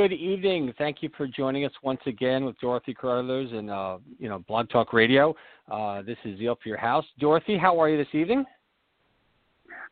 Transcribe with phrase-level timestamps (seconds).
[0.00, 0.72] Good evening.
[0.78, 4.70] Thank you for joining us once again with Dorothy Carruthers and uh, you know Blog
[4.70, 5.36] Talk Radio.
[5.70, 7.04] Uh, this is Zeal for Your House.
[7.18, 8.46] Dorothy, how are you this evening?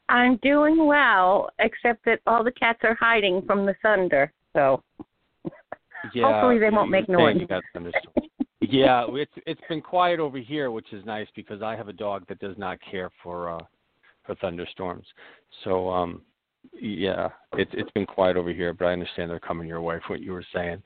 [0.08, 4.32] I'm doing well, except that all the cats are hiding from the thunder.
[4.56, 4.82] So
[6.14, 7.36] yeah, hopefully they won't make noise.
[8.62, 12.24] yeah, it's it's been quiet over here, which is nice because I have a dog
[12.28, 13.60] that does not care for uh,
[14.24, 15.04] for thunderstorms.
[15.64, 16.22] So um,
[16.72, 20.14] yeah, it's it's been quiet over here, but I understand they're coming your way from
[20.14, 20.82] what you were saying.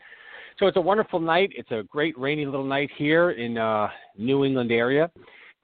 [0.58, 1.50] So it's a wonderful night.
[1.56, 3.88] It's a great rainy little night here in uh,
[4.18, 5.10] New England area.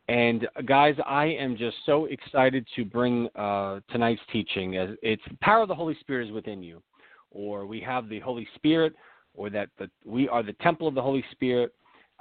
[0.08, 4.77] And guys, I am just so excited to bring uh, tonight's teaching.
[4.77, 6.83] As it's the power of the Holy Spirit is within you,
[7.30, 8.94] or we have the Holy Spirit,
[9.34, 11.74] or that the, we are the temple of the Holy Spirit.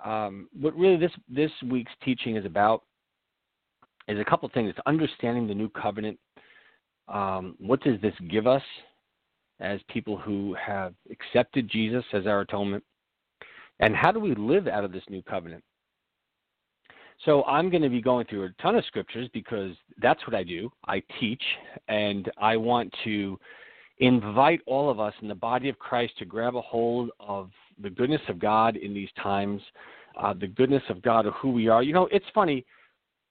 [0.04, 2.84] Um, what really this this week's teaching is about
[4.10, 4.70] is a couple things.
[4.70, 6.20] It's understanding the new covenant
[7.08, 8.64] um, what does this give us
[9.60, 12.84] as people who have accepted Jesus as our atonement?
[13.80, 15.64] And how do we live out of this new covenant?
[17.26, 19.72] So I'm going to be going through a ton of scriptures because
[20.02, 20.72] that's what I do.
[20.88, 21.42] I teach,
[21.88, 23.40] and I want to
[24.00, 27.50] invite all of us in the body of Christ to grab a hold of
[27.82, 29.62] the goodness of God in these times,
[30.20, 31.82] uh, the goodness of God of who we are.
[31.82, 32.66] You know, it's funny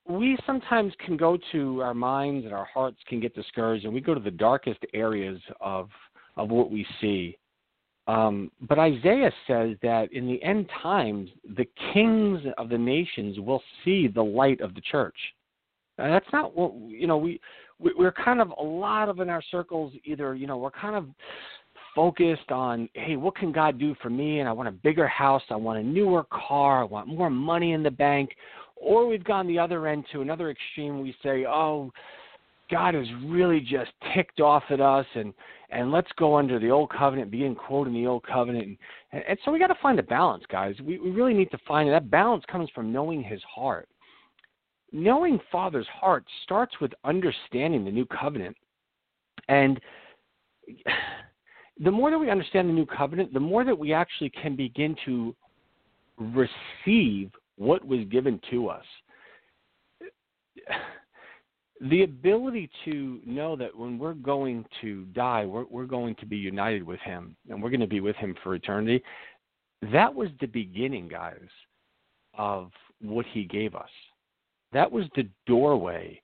[0.08, 4.00] we sometimes can go to our minds and our hearts can get discouraged and we
[4.00, 5.88] go to the darkest areas of
[6.36, 7.38] of what we see.
[8.08, 13.62] Um, but isaiah says that in the end times the kings of the nations will
[13.84, 15.16] see the light of the church.
[15.98, 17.40] And that's not what you know we
[17.78, 21.06] we're kind of a lot of in our circles either you know we're kind of
[21.94, 24.38] focused on hey what can god do for me?
[24.38, 25.42] And i want a bigger house.
[25.50, 26.82] I want a newer car.
[26.82, 28.30] I want more money in the bank
[28.76, 31.00] or we've gone the other end to another extreme.
[31.00, 31.92] We say, oh,
[32.70, 35.32] God is really just ticked off at us, and
[35.70, 38.78] and let's go under the old covenant, begin quoting the old covenant,
[39.12, 40.74] and, and so we got to find a balance, guys.
[40.82, 43.88] We we really need to find that balance comes from knowing His heart.
[44.92, 48.56] Knowing Father's heart starts with understanding the new covenant,
[49.48, 49.80] and
[51.80, 54.96] the more that we understand the new covenant, the more that we actually can begin
[55.04, 55.34] to
[56.18, 58.84] receive what was given to us.
[61.82, 66.36] The ability to know that when we're going to die, we're, we're going to be
[66.36, 69.02] united with Him and we're going to be with Him for eternity.
[69.92, 71.48] That was the beginning, guys,
[72.32, 72.70] of
[73.02, 73.90] what He gave us.
[74.72, 76.22] That was the doorway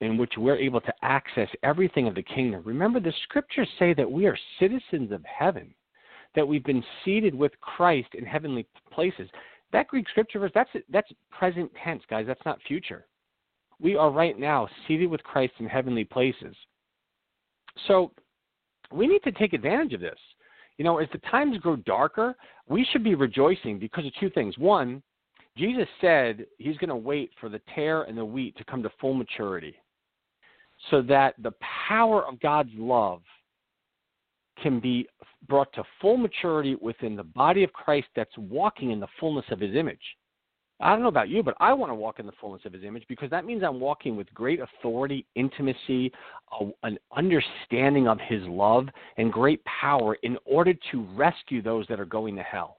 [0.00, 2.62] in which we're able to access everything of the kingdom.
[2.64, 5.74] Remember, the scriptures say that we are citizens of heaven,
[6.34, 9.28] that we've been seated with Christ in heavenly places.
[9.76, 12.24] That Greek scripture verse, that's that's present tense, guys.
[12.26, 13.04] That's not future.
[13.78, 16.56] We are right now seated with Christ in heavenly places.
[17.86, 18.10] So
[18.90, 20.18] we need to take advantage of this.
[20.78, 22.34] You know, as the times grow darker,
[22.66, 24.56] we should be rejoicing because of two things.
[24.56, 25.02] One,
[25.58, 28.90] Jesus said he's going to wait for the tare and the wheat to come to
[28.98, 29.74] full maturity
[30.90, 31.52] so that the
[31.86, 33.20] power of God's love
[34.62, 35.06] can be
[35.48, 39.60] brought to full maturity within the body of Christ that's walking in the fullness of
[39.60, 40.00] his image.
[40.78, 42.84] I don't know about you, but I want to walk in the fullness of his
[42.84, 46.12] image because that means I'm walking with great authority, intimacy,
[46.60, 51.98] a, an understanding of his love, and great power in order to rescue those that
[51.98, 52.76] are going to hell.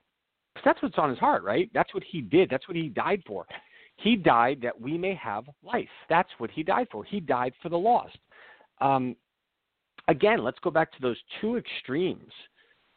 [0.54, 1.72] Because that's what's on his heart, right?
[1.74, 3.48] That's what he did, that's what he died for.
[3.96, 5.90] He died that we may have life.
[6.08, 7.04] That's what he died for.
[7.04, 8.18] He died for the lost.
[8.80, 9.16] Um,
[10.08, 12.32] again, let's go back to those two extremes.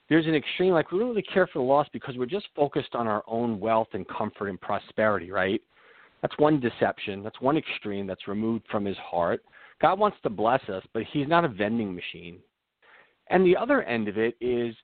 [0.08, 2.94] There's an extreme, like we don't really care for the loss because we're just focused
[2.94, 5.60] on our own wealth and comfort and prosperity, right?
[6.22, 7.22] That's one deception.
[7.22, 9.42] That's one extreme that's removed from his heart.
[9.80, 12.38] God wants to bless us, but he's not a vending machine.
[13.28, 14.74] And the other end of it is,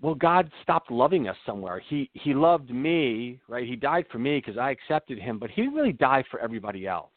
[0.00, 1.82] well, God stopped loving us somewhere.
[1.88, 3.66] He he loved me, right?
[3.66, 6.86] He died for me because I accepted him, but he didn't really die for everybody
[6.86, 7.10] else.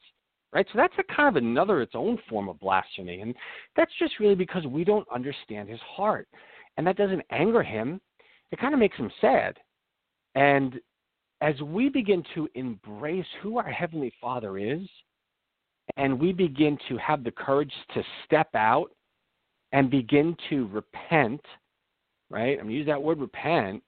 [0.53, 0.65] Right?
[0.71, 3.35] So that's a kind of another its own form of blasphemy, and
[3.75, 6.27] that's just really because we don't understand his heart,
[6.77, 8.01] and that doesn't anger him.
[8.51, 9.57] It kind of makes him sad,
[10.35, 10.79] and
[11.41, 14.81] as we begin to embrace who our heavenly Father is,
[15.97, 18.91] and we begin to have the courage to step out
[19.71, 21.41] and begin to repent,
[22.29, 22.59] right?
[22.59, 23.83] I'm to use that word repent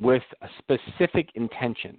[0.00, 1.96] with a specific intention,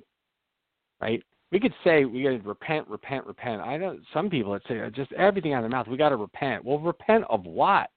[1.01, 1.23] right?
[1.53, 3.61] We could say we got to repent, repent, repent.
[3.61, 5.87] I know some people that say uh, just everything out of their mouth.
[5.87, 6.65] We got to repent.
[6.65, 7.91] Well, repent of what?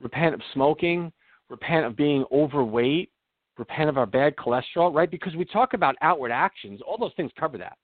[0.00, 1.12] Repent of smoking.
[1.50, 3.10] Repent of being overweight.
[3.58, 5.10] Repent of our bad cholesterol, right?
[5.10, 6.80] Because we talk about outward actions.
[6.86, 7.76] All those things cover that,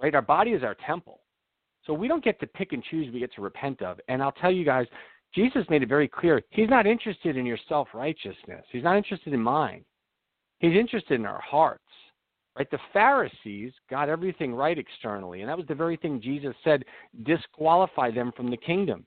[0.00, 0.14] right?
[0.14, 1.18] Our body is our temple,
[1.84, 3.12] so we don't get to pick and choose.
[3.12, 3.98] We get to repent of.
[4.06, 4.86] And I'll tell you guys,
[5.34, 6.40] Jesus made it very clear.
[6.50, 8.64] He's not interested in your self righteousness.
[8.70, 9.84] He's not interested in mine.
[10.60, 11.82] He's interested in our hearts.
[12.56, 12.70] Right?
[12.70, 16.84] The Pharisees got everything right externally, and that was the very thing Jesus said
[17.24, 19.06] disqualify them from the kingdom.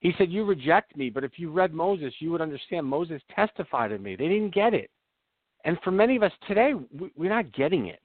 [0.00, 3.92] He said, You reject me, but if you read Moses, you would understand Moses testified
[3.92, 4.16] of me.
[4.16, 4.90] They didn't get it.
[5.64, 6.72] And for many of us today,
[7.16, 8.00] we're not getting it.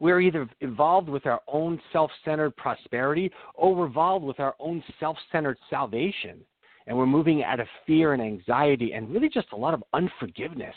[0.00, 4.82] We're either involved with our own self centered prosperity or we're involved with our own
[4.98, 6.40] self centered salvation.
[6.88, 10.74] And we're moving out of fear and anxiety and really just a lot of unforgiveness.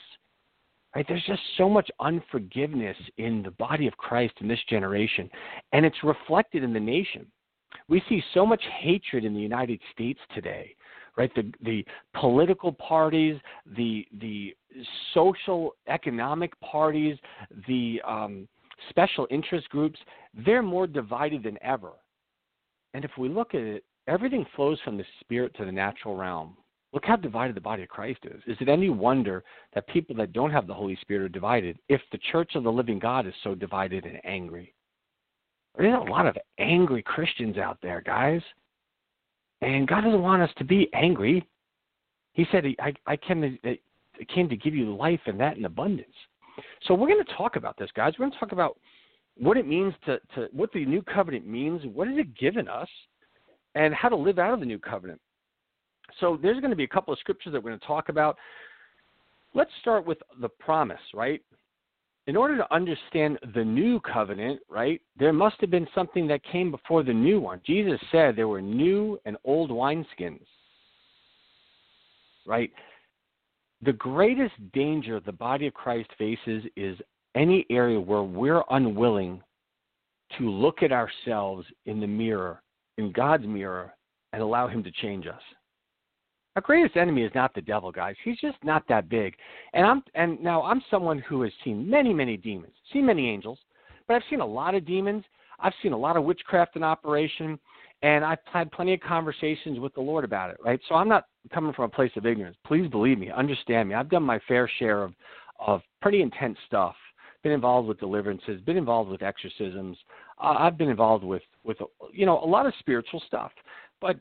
[0.96, 1.06] Right?
[1.08, 5.30] There's just so much unforgiveness in the body of Christ in this generation,
[5.74, 7.26] and it's reflected in the nation.
[7.90, 10.74] We see so much hatred in the United States today,
[11.18, 11.30] right?
[11.36, 13.36] The the political parties,
[13.76, 14.56] the the
[15.14, 17.18] social economic parties,
[17.68, 18.48] the um,
[18.90, 20.00] special interest groups,
[20.46, 21.92] they're more divided than ever.
[22.94, 26.56] And if we look at it, everything flows from the spirit to the natural realm.
[26.96, 28.42] Look how divided the body of Christ is.
[28.48, 29.44] Is it any wonder
[29.74, 32.72] that people that don't have the Holy Spirit are divided if the church of the
[32.72, 34.74] living God is so divided and angry?
[35.78, 38.42] There's a lot of angry Christians out there, guys.
[39.62, 41.46] And God doesn't want us to be angry.
[42.32, 43.78] He said, I, I, came, I
[44.34, 46.08] came to give you life and that in abundance.
[46.88, 48.14] So we're going to talk about this, guys.
[48.18, 48.78] We're going to talk about
[49.38, 52.88] what it means to, to what the new covenant means, what is it given us,
[53.76, 55.20] and how to live out of the new covenant.
[56.20, 58.38] So there's going to be a couple of scriptures that we're going to talk about.
[59.54, 61.42] Let's start with the promise, right?
[62.28, 66.72] In order to understand the new covenant, right, there must have been something that came
[66.72, 67.62] before the new one.
[67.66, 70.46] Jesus said there were new and old wineskins,
[72.46, 72.72] right?
[73.84, 76.98] The greatest danger the body of Christ faces is
[77.36, 79.44] any area where we're unwilling
[80.40, 82.62] to look at ourselves in the mirror,
[82.98, 83.94] in God's mirror,
[84.34, 85.42] and allow Him to change us.
[86.56, 88.16] Our greatest enemy is not the devil, guys.
[88.24, 89.36] He's just not that big.
[89.74, 93.60] And I'm and now I'm someone who has seen many, many demons, seen many angels,
[94.08, 95.26] but I've seen a lot of demons.
[95.60, 97.60] I've seen a lot of witchcraft in operation,
[98.04, 100.80] and I've had plenty of conversations with the Lord about it, right?
[100.88, 102.58] So I'm not coming from a place of ignorance.
[102.66, 103.96] Please believe me, understand me.
[103.96, 105.14] I've done my fair share of
[105.60, 106.96] of pretty intense stuff.
[107.44, 109.98] Been involved with deliverances, been involved with exorcisms.
[110.42, 111.78] Uh, I've been involved with with
[112.14, 113.52] you know a lot of spiritual stuff.
[114.06, 114.18] But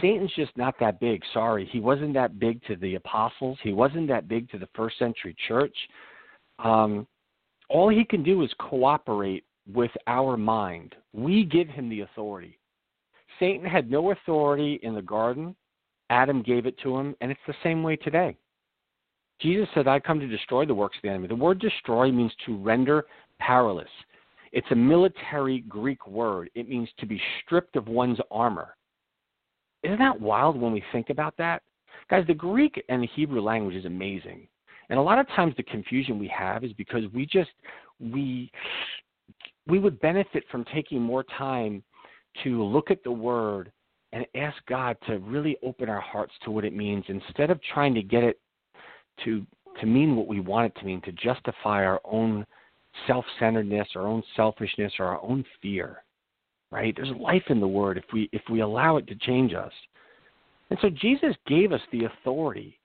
[0.00, 1.20] Satan's just not that big.
[1.34, 3.58] Sorry, he wasn't that big to the apostles.
[3.60, 5.76] He wasn't that big to the first century church.
[6.60, 7.08] Um,
[7.68, 9.42] all he can do is cooperate
[9.74, 10.94] with our mind.
[11.12, 12.60] We give him the authority.
[13.40, 15.56] Satan had no authority in the garden.
[16.08, 18.36] Adam gave it to him, and it's the same way today.
[19.40, 21.26] Jesus said, I come to destroy the works of the enemy.
[21.26, 23.06] The word destroy means to render
[23.40, 23.88] powerless.
[24.52, 26.48] It's a military Greek word.
[26.54, 28.75] It means to be stripped of one's armor.
[29.82, 31.62] Isn't that wild when we think about that?
[32.08, 34.46] Guys, the Greek and the Hebrew language is amazing.
[34.88, 37.50] And a lot of times the confusion we have is because we just
[37.98, 38.50] we
[39.66, 41.82] we would benefit from taking more time
[42.44, 43.72] to look at the word
[44.12, 47.94] and ask God to really open our hearts to what it means instead of trying
[47.94, 48.38] to get it
[49.24, 49.44] to
[49.80, 52.46] to mean what we want it to mean to justify our own
[53.06, 56.02] self-centeredness, our own selfishness, or our own fear
[56.76, 56.94] right?
[56.94, 59.72] There's life in the word if we if we allow it to change us.
[60.68, 62.78] And so Jesus gave us the authority.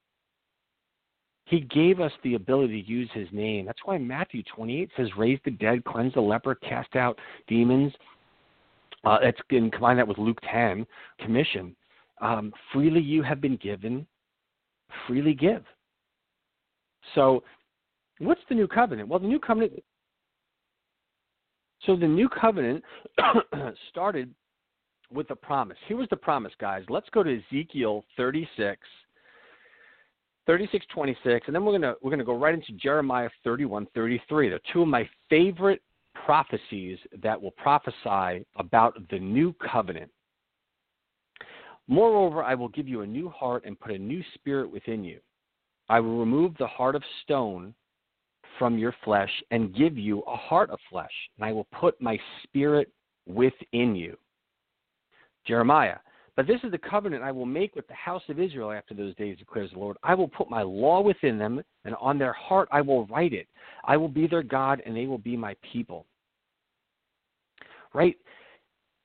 [1.46, 3.66] He gave us the ability to use his name.
[3.66, 7.92] That's why Matthew 28 says, raise the dead, cleanse the leper, cast out demons.
[9.04, 10.86] Uh, that's can combine that with Luke 10,
[11.20, 11.76] commission.
[12.22, 14.08] Um, freely you have been given,
[15.06, 15.64] freely give.
[17.16, 17.44] So,
[18.20, 19.10] what's the new covenant?
[19.10, 19.74] Well, the new covenant
[21.86, 22.84] so the new covenant
[23.90, 24.34] started
[25.12, 25.78] with a promise.
[25.88, 26.84] Here was the promise, guys.
[26.90, 28.80] Let's go to Ezekiel 36,
[30.48, 34.50] 36, 26, and then we're gonna we're gonna go right into Jeremiah 31, 33.
[34.50, 35.82] They're two of my favorite
[36.26, 40.12] prophecies that will prophesy about the new covenant.
[41.88, 45.20] Moreover, I will give you a new heart and put a new spirit within you.
[45.90, 47.74] I will remove the heart of stone
[48.62, 52.16] from your flesh and give you a heart of flesh, and I will put my
[52.44, 52.92] spirit
[53.28, 54.16] within you.
[55.48, 55.96] Jeremiah,
[56.36, 59.16] but this is the covenant I will make with the house of Israel after those
[59.16, 59.98] days, declares the Lord.
[60.04, 63.48] I will put my law within them, and on their heart I will write it.
[63.84, 66.06] I will be their God, and they will be my people.
[67.96, 68.16] Right?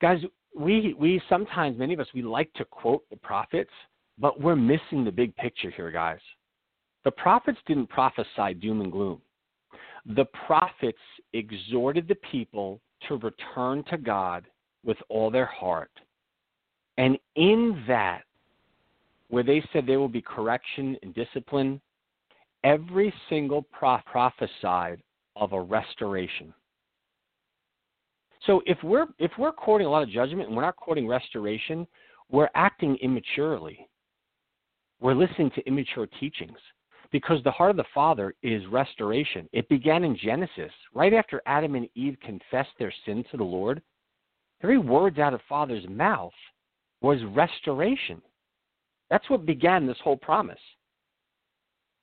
[0.02, 0.20] Guys,
[0.54, 3.72] we, we sometimes, many of us, we like to quote the prophets,
[4.18, 6.20] but we're missing the big picture here, guys.
[7.04, 9.22] The prophets didn't prophesy doom and gloom.
[10.14, 10.98] The prophets
[11.32, 14.44] exhorted the people to return to God
[14.84, 15.90] with all their heart
[16.98, 18.22] and in that,
[19.28, 21.80] where they said there will be correction and discipline,
[22.64, 25.02] every single prophesied
[25.34, 26.54] of a restoration.
[28.46, 31.86] So if we're if we're quoting a lot of judgment and we're not quoting restoration,
[32.30, 33.88] we're acting immaturely.
[35.00, 36.58] We're listening to immature teachings
[37.12, 39.48] because the heart of the Father is restoration.
[39.52, 43.82] It began in Genesis, right after Adam and Eve confessed their sin to the Lord.
[44.62, 46.32] Every words out of Father's mouth
[47.00, 48.22] was restoration.
[49.10, 50.58] That's what began this whole promise.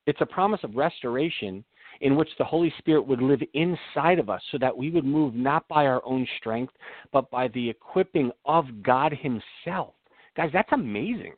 [0.05, 1.63] It's a promise of restoration
[2.01, 5.36] in which the Holy Spirit would live inside of us so that we would move
[5.36, 6.74] not by our own strength,
[7.12, 9.93] but by the equipping of God Himself.
[10.36, 11.33] Guys, that's amazing.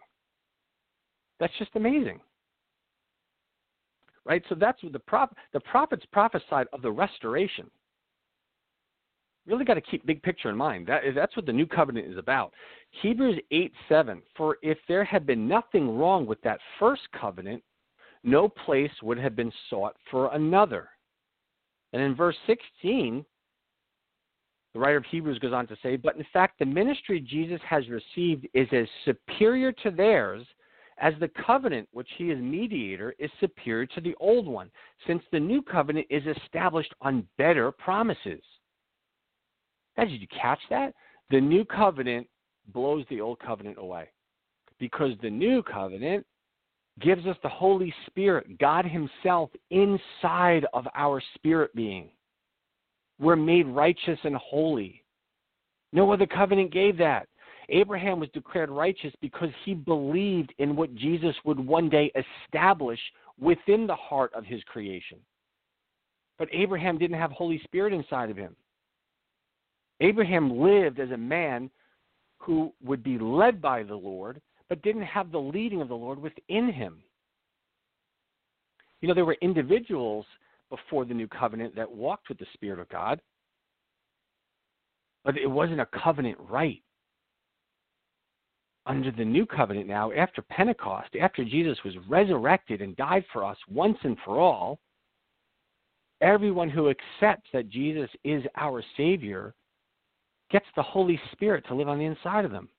[1.39, 2.19] That's just amazing.
[4.25, 4.43] Right?
[4.49, 7.69] So that's what the, prop, the prophets prophesied of the restoration
[9.47, 10.87] really got to keep big picture in mind.
[10.87, 12.53] That, that's what the new covenant is about.
[13.01, 14.21] Hebrews 8 7.
[14.35, 17.61] For if there had been nothing wrong with that first covenant,
[18.23, 20.89] no place would have been sought for another.
[21.93, 23.23] And in verse 16,
[24.73, 27.83] the writer of Hebrews goes on to say, But in fact, the ministry Jesus has
[27.87, 30.45] received is as superior to theirs
[30.99, 34.69] as the covenant which he is mediator is superior to the old one,
[35.07, 38.41] since the new covenant is established on better promises.
[39.97, 40.93] Guys, did you catch that?
[41.31, 42.27] The new covenant
[42.73, 44.09] blows the old covenant away
[44.79, 46.25] because the new covenant
[47.01, 52.09] gives us the Holy Spirit, God Himself, inside of our spirit being.
[53.19, 55.03] We're made righteous and holy.
[55.93, 57.27] No other covenant gave that.
[57.69, 62.99] Abraham was declared righteous because he believed in what Jesus would one day establish
[63.39, 65.17] within the heart of his creation.
[66.37, 68.55] But Abraham didn't have Holy Spirit inside of him.
[70.01, 71.69] Abraham lived as a man
[72.37, 76.19] who would be led by the Lord, but didn't have the leading of the Lord
[76.19, 77.01] within him.
[79.01, 80.25] You know, there were individuals
[80.69, 83.21] before the new covenant that walked with the Spirit of God,
[85.23, 86.81] but it wasn't a covenant right.
[88.87, 93.57] Under the new covenant now, after Pentecost, after Jesus was resurrected and died for us
[93.67, 94.79] once and for all,
[96.21, 99.55] everyone who accepts that Jesus is our Savior
[100.51, 102.69] gets the Holy Spirit to live on the inside of them.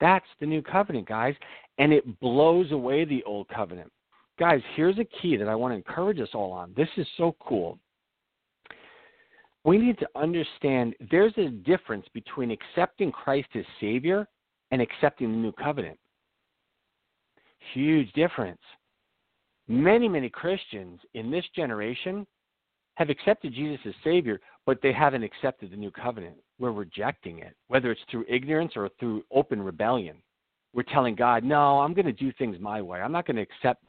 [0.00, 1.34] That's the new covenant, guys,
[1.78, 3.90] and it blows away the old covenant.
[4.38, 6.72] Guys, here's a key that I want to encourage us all on.
[6.76, 7.78] This is so cool.
[9.64, 14.26] We need to understand there's a difference between accepting Christ as Savior
[14.70, 15.98] and accepting the new covenant.
[17.74, 18.60] Huge difference.
[19.68, 22.26] Many, many Christians in this generation
[22.94, 26.36] have accepted Jesus as Savior, but they haven't accepted the new covenant.
[26.58, 30.16] We're rejecting it, whether it's through ignorance or through open rebellion.
[30.74, 33.00] We're telling God, no, I'm going to do things my way.
[33.00, 33.82] I'm not going to accept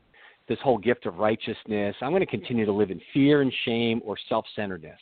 [0.48, 1.96] this whole gift of righteousness.
[2.02, 5.00] I'm going to continue to live in fear and shame or self centeredness.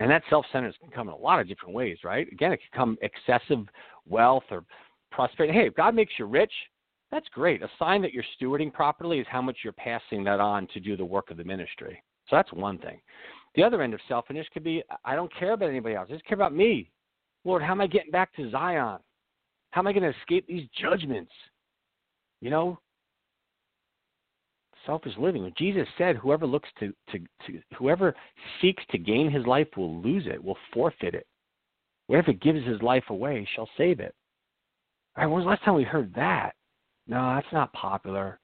[0.00, 2.30] And that self centeredness can come in a lot of different ways, right?
[2.32, 3.66] Again, it can come excessive
[4.08, 4.64] wealth or
[5.10, 5.56] prosperity.
[5.56, 6.52] Hey, if God makes you rich,
[7.10, 7.62] that's great.
[7.62, 10.96] A sign that you're stewarding properly is how much you're passing that on to do
[10.96, 12.02] the work of the ministry.
[12.28, 13.00] So that's one thing.
[13.54, 16.08] The other end of selfishness could be I don't care about anybody else.
[16.10, 16.90] I just care about me.
[17.44, 18.98] Lord, how am I getting back to Zion?
[19.70, 21.32] How am I going to escape these judgments?
[22.40, 22.78] You know,
[24.86, 25.52] selfish living.
[25.56, 28.14] Jesus said, "Whoever looks to, to, to whoever
[28.60, 31.26] seeks to gain his life will lose it, will forfeit it.
[32.08, 34.14] Whoever gives his life away shall save it."
[35.16, 36.54] All right, when was the last time we heard that?
[37.06, 38.40] No, that's not popular.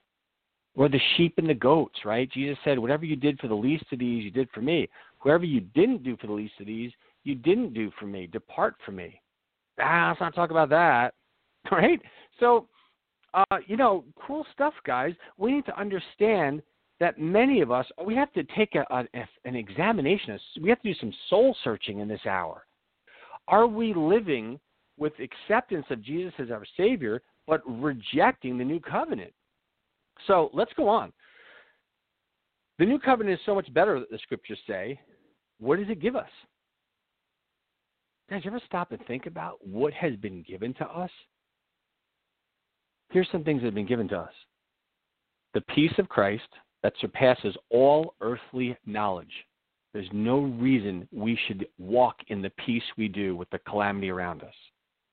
[0.77, 2.31] Or the sheep and the goats, right?
[2.31, 4.89] Jesus said, Whatever you did for the least of these, you did for me.
[5.19, 6.93] Whoever you didn't do for the least of these,
[7.25, 8.27] you didn't do for me.
[8.27, 9.21] Depart from me.
[9.81, 11.15] Ah, let's not talk about that.
[11.71, 12.01] Right?
[12.39, 12.69] So,
[13.35, 15.13] uh, you know, cool stuff, guys.
[15.37, 16.63] We need to understand
[17.01, 19.05] that many of us we have to take a, a,
[19.45, 20.39] an examination.
[20.63, 22.65] We have to do some soul searching in this hour.
[23.49, 24.59] Are we living
[24.97, 29.33] with acceptance of Jesus as our Savior, but rejecting the new covenant?
[30.27, 31.13] So let's go on.
[32.79, 34.99] The new covenant is so much better, the scriptures say.
[35.59, 36.31] What does it give us?
[38.31, 41.11] Guys, you ever stop and think about what has been given to us?
[43.11, 44.33] Here's some things that have been given to us
[45.53, 46.49] the peace of Christ
[46.83, 49.33] that surpasses all earthly knowledge.
[49.93, 54.43] There's no reason we should walk in the peace we do with the calamity around
[54.43, 54.55] us.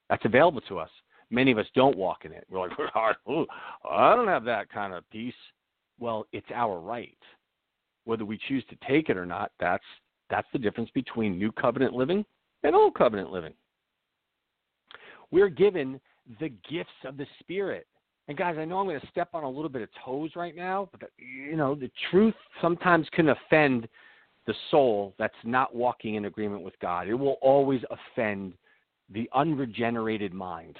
[0.09, 0.89] That's available to us.
[1.29, 2.45] Many of us don't walk in it.
[2.49, 5.33] We're like, I don't have that kind of peace.
[5.99, 7.17] Well, it's our right.
[8.05, 9.83] Whether we choose to take it or not, that's
[10.29, 12.25] that's the difference between new covenant living
[12.63, 13.53] and old covenant living.
[15.31, 15.99] We're given
[16.39, 17.87] the gifts of the Spirit.
[18.27, 20.55] And guys, I know I'm going to step on a little bit of toes right
[20.55, 23.87] now, but you know, the truth sometimes can offend
[24.47, 27.07] the soul that's not walking in agreement with God.
[27.07, 28.53] It will always offend
[29.09, 30.77] the unregenerated mind.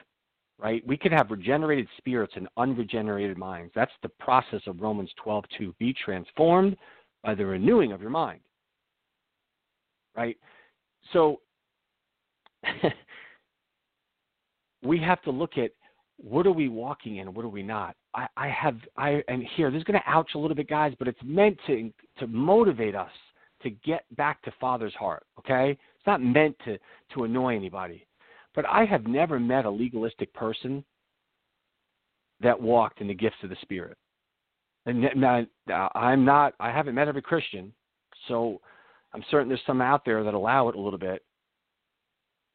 [0.60, 0.82] Right?
[0.88, 3.72] We can have regenerated spirits and unregenerated minds.
[3.76, 5.78] That's the process of Romans 12:2.
[5.78, 6.76] Be transformed
[7.24, 8.40] by the renewing of your mind.
[10.16, 10.36] Right?
[11.14, 11.42] So
[14.82, 15.72] we have to look at
[16.18, 17.96] what are we walking in, what are we not.
[18.16, 20.94] I, I have I and here this is going to ouch a little bit, guys,
[20.98, 23.12] but it's meant to to motivate us
[23.70, 25.26] to get back to Father's heart.
[25.40, 26.78] Okay, it's not meant to
[27.14, 28.06] to annoy anybody.
[28.56, 30.84] But I have never met a legalistic person
[32.42, 33.98] that walked in the gifts of the Spirit.
[34.86, 35.06] And
[35.86, 36.54] I'm not.
[36.60, 37.74] I haven't met every Christian,
[38.28, 38.62] so
[39.14, 41.24] I'm certain there's some out there that allow it a little bit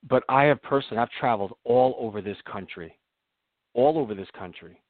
[0.08, 2.98] but I have personally, I've traveled all over this country,
[3.74, 4.80] all over this country.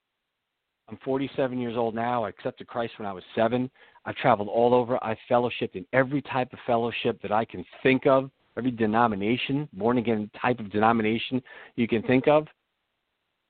[0.88, 2.24] I'm 47 years old now.
[2.24, 3.70] I accepted Christ when I was seven.
[4.04, 5.02] I've traveled all over.
[5.04, 9.98] I've fellowshipped in every type of fellowship that I can think of, every denomination, born
[9.98, 11.42] again type of denomination
[11.76, 12.46] you can think of.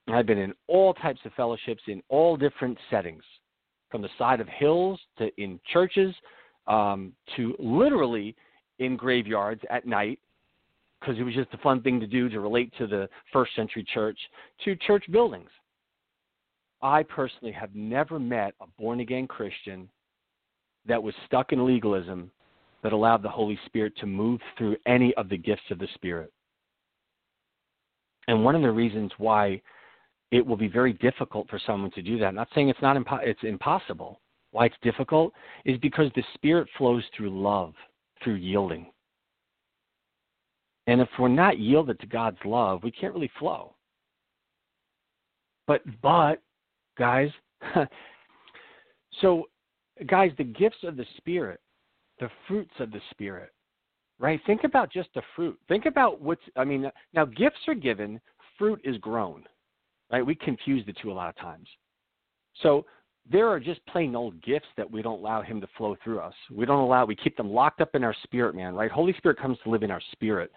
[0.09, 3.22] I've been in all types of fellowships in all different settings,
[3.90, 6.14] from the side of hills to in churches
[6.66, 8.35] um, to literally
[8.79, 10.18] in graveyards at night
[11.00, 13.85] because it was just a fun thing to do to relate to the first century
[13.92, 14.18] church,
[14.64, 15.50] to church buildings.
[16.81, 19.88] I personally have never met a born again Christian
[20.87, 22.31] that was stuck in legalism
[22.83, 26.33] that allowed the Holy Spirit to move through any of the gifts of the Spirit.
[28.29, 29.61] And one of the reasons why
[30.31, 32.97] it will be very difficult for someone to do that, I'm not saying it's not
[32.97, 34.21] impo- it's impossible.
[34.51, 35.33] Why it's difficult
[35.64, 37.75] is because the Spirit flows through love,
[38.23, 38.87] through yielding.
[40.87, 43.75] And if we're not yielded to God's love, we can't really flow.
[45.66, 46.42] But, but,
[46.99, 47.31] guys,
[49.21, 49.45] so,
[50.07, 51.61] guys, the gifts of the Spirit,
[52.20, 53.50] the fruits of the Spirit,
[54.18, 54.40] right?
[54.46, 55.59] Think about just the fruit.
[55.68, 58.20] Think about what's, I mean, now gifts are given,
[58.59, 59.44] fruit is grown,
[60.11, 60.24] right?
[60.24, 61.68] We confuse the two a lot of times.
[62.62, 62.85] So,
[63.31, 66.35] there are just plain old gifts that we don't allow him to flow through us.
[66.50, 68.90] We don't allow we keep them locked up in our spirit, man, right?
[68.90, 70.50] Holy Spirit comes to live in our spirit.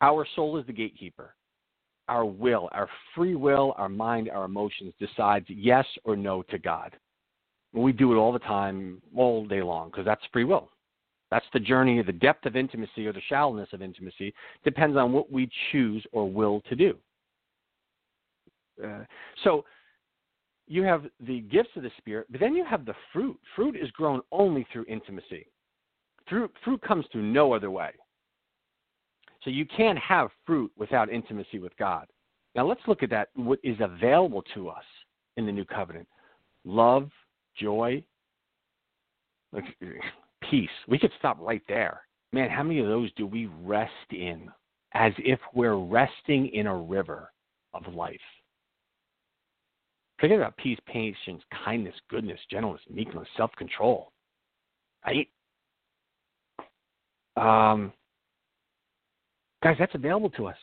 [0.00, 1.34] Our soul is the gatekeeper.
[2.08, 6.96] Our will, our free will, our mind, our emotions decides yes or no to God.
[7.72, 10.68] We do it all the time, all day long, because that's free will.
[11.30, 15.32] That's the journey, the depth of intimacy or the shallowness of intimacy depends on what
[15.32, 16.94] we choose or will to do.
[18.84, 19.04] Uh,
[19.42, 19.64] so
[20.66, 23.38] you have the gifts of the Spirit, but then you have the fruit.
[23.56, 25.46] Fruit is grown only through intimacy.
[26.28, 27.92] Fruit, fruit comes through no other way.
[29.42, 32.06] So you can't have fruit without intimacy with God.
[32.54, 34.84] Now let's look at that, what is available to us
[35.36, 36.06] in the new covenant
[36.64, 37.10] love,
[37.58, 38.02] joy,
[40.50, 40.68] peace.
[40.88, 42.02] We could stop right there.
[42.32, 44.48] Man, how many of those do we rest in
[44.94, 47.30] as if we're resting in a river
[47.74, 48.16] of life?
[50.20, 54.12] Think about peace, patience, kindness, goodness, gentleness, meekness, self control.
[55.04, 55.28] Right?
[57.36, 57.92] Um,
[59.62, 60.56] Guys, that's available to us,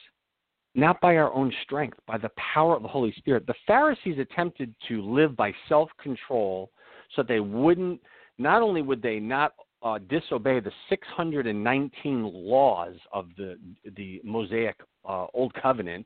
[0.76, 3.48] not by our own strength, by the power of the Holy Spirit.
[3.48, 6.70] The Pharisees attempted to live by self control
[7.16, 8.02] so they wouldn't,
[8.38, 13.58] not only would they not uh, disobey the 619 laws of the,
[13.96, 14.76] the Mosaic
[15.08, 16.06] uh, Old Covenant,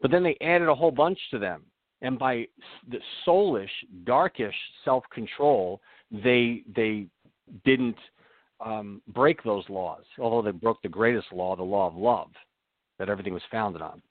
[0.00, 1.62] but then they added a whole bunch to them.
[2.02, 2.46] And by
[2.90, 3.70] the soulish,
[4.04, 4.54] darkish
[4.84, 5.80] self control,
[6.10, 7.06] they, they
[7.64, 7.96] didn't
[8.64, 12.30] um, break those laws, although they broke the greatest law, the law of love,
[12.98, 14.02] that everything was founded on.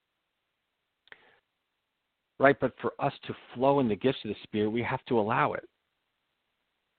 [2.40, 2.60] Right?
[2.60, 5.54] But for us to flow in the gifts of the Spirit, we have to allow
[5.54, 5.68] it.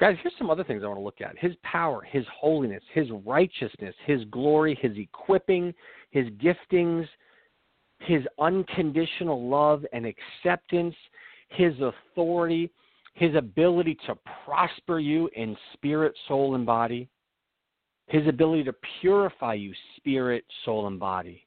[0.03, 3.07] Guys, here's some other things I want to look at His power, His holiness, His
[3.25, 5.73] righteousness, His glory, His equipping,
[6.11, 7.07] His giftings,
[8.01, 10.97] His unconditional love and acceptance,
[11.51, 12.69] His authority,
[13.15, 17.09] His ability to prosper you in spirit, soul, and body,
[18.09, 21.47] His ability to purify you, spirit, soul, and body.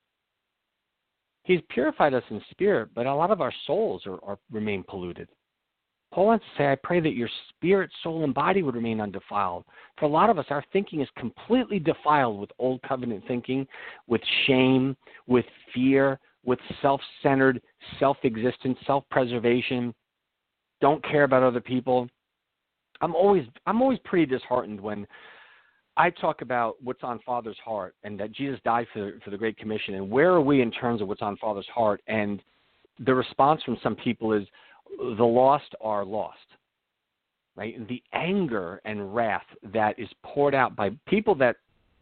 [1.43, 5.27] He's purified us in spirit, but a lot of our souls are, are remain polluted.
[6.13, 9.65] Paul wants to say, I pray that your spirit, soul, and body would remain undefiled.
[9.97, 13.67] For a lot of us, our thinking is completely defiled with old covenant thinking,
[14.07, 14.95] with shame,
[15.27, 17.61] with fear, with self centered,
[17.99, 19.93] self existence, self preservation,
[20.81, 22.07] don't care about other people.
[23.01, 25.05] I'm always I'm always pretty disheartened when
[25.97, 29.57] I talk about what's on Father's heart and that Jesus died for for the Great
[29.57, 32.41] Commission and where are we in terms of what's on Father's heart and
[33.05, 34.47] the response from some people is
[34.99, 36.37] the lost are lost.
[37.55, 37.87] Right?
[37.87, 41.55] The anger and wrath that is poured out by people that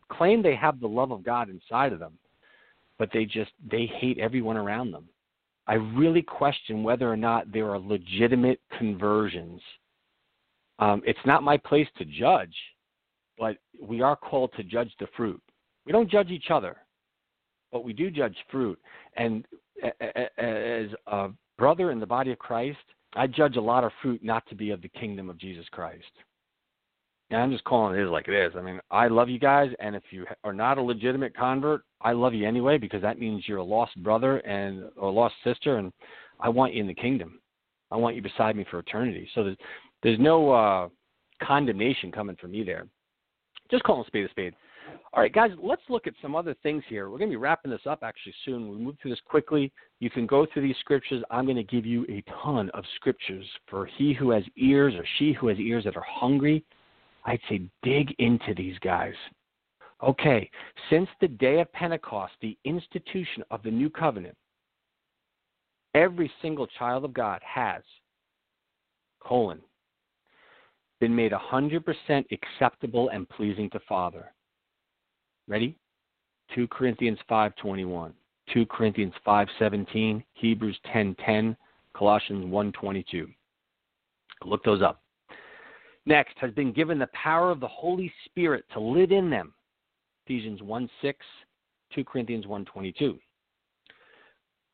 [0.10, 2.18] claim they have the love of God inside of them,
[2.98, 5.08] but they just they hate everyone around them.
[5.68, 9.62] I really question whether or not there are legitimate conversions.
[10.80, 12.56] Um, it's not my place to judge,
[13.38, 15.42] but we are called to judge the fruit.
[15.86, 16.78] We don't judge each other,
[17.72, 18.80] but we do judge fruit.
[19.16, 19.46] And
[20.38, 21.30] as a
[21.64, 22.78] brother in the body of Christ,
[23.16, 26.04] I judge a lot of fruit not to be of the kingdom of Jesus Christ.
[27.30, 28.52] And I'm just calling it is like it is.
[28.58, 32.12] I mean, I love you guys, and if you are not a legitimate convert, I
[32.12, 35.78] love you anyway because that means you're a lost brother and or a lost sister,
[35.78, 35.94] and
[36.42, 37.40] I want you in the kingdom.
[37.92, 39.30] I want you beside me for eternity.
[39.34, 39.58] So there's
[40.04, 40.90] there's no uh,
[41.42, 42.88] condemnation coming from me there.
[43.72, 44.54] Just call a spade a spade.
[45.14, 47.10] All right, guys, let's look at some other things here.
[47.10, 48.68] We're going to be wrapping this up actually soon.
[48.68, 49.72] We'll move through this quickly.
[50.00, 51.24] You can go through these scriptures.
[51.30, 55.06] I'm going to give you a ton of scriptures for he who has ears or
[55.18, 56.64] she who has ears that are hungry.
[57.26, 59.14] I'd say dig into these guys.
[60.02, 60.50] Okay,
[60.90, 64.36] since the day of Pentecost, the institution of the new covenant,
[65.96, 67.84] every single child of God has,
[69.22, 69.62] colon,
[71.00, 74.34] been made 100% acceptable and pleasing to Father.
[75.48, 75.76] Ready?
[76.56, 78.14] 2 Corinthians 5:21,
[78.54, 81.58] 2 Corinthians 5:17, Hebrews 10:10,
[81.94, 83.34] Colossians 1:22.
[84.46, 85.02] Look those up.
[86.06, 89.54] Next, has been given the power of the Holy Spirit to live in them.
[90.26, 91.16] Ephesians 1:6,
[91.92, 93.20] 2 Corinthians 1:22.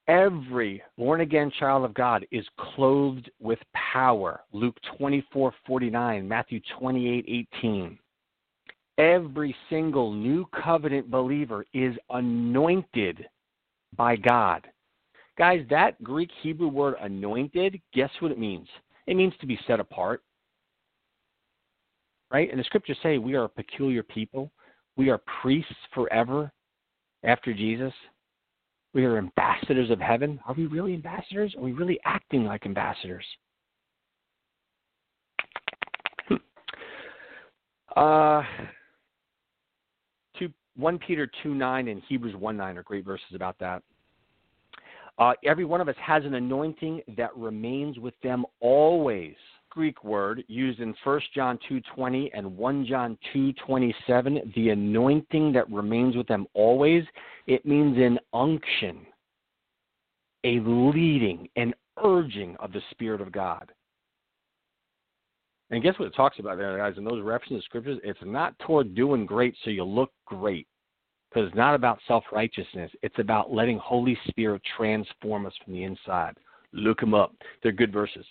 [0.08, 4.44] Every born again child of God is clothed with power.
[4.52, 8.00] Luke 24:49, Matthew 28:18
[9.00, 13.26] every single new covenant believer is anointed
[13.96, 14.68] by God.
[15.38, 18.68] Guys, that Greek Hebrew word anointed, guess what it means?
[19.08, 20.22] It means to be set apart.
[22.30, 22.52] Right?
[22.52, 24.52] And the scriptures say we are a peculiar people.
[24.98, 26.52] We are priests forever
[27.24, 27.94] after Jesus.
[28.94, 30.40] We are ambassadors of heaven.
[30.46, 31.56] Are we really ambassadors?
[31.56, 33.26] Are we really acting like ambassadors?
[36.28, 36.36] Hmm.
[37.96, 38.44] Uh,
[40.80, 43.84] 1 Peter 2 9 and Hebrews 1 9 are great verses about that.
[45.18, 49.36] Uh, every one of us has an anointing that remains with them always.
[49.70, 56.16] Greek word used in 1 John 2:20 and 1 John 2:27, the anointing that remains
[56.16, 57.04] with them always,
[57.46, 59.06] it means an unction,
[60.44, 63.72] a leading, an urging of the spirit of God.
[65.72, 66.98] And guess what it talks about there, guys?
[66.98, 70.68] In those references scriptures, it's not toward doing great so you look great.
[71.30, 72.92] Because it's not about self righteousness.
[73.04, 76.36] It's about letting Holy Spirit transform us from the inside.
[76.74, 77.36] Look them up.
[77.62, 78.26] They're good verses.